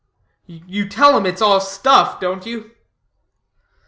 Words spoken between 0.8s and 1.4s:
tell him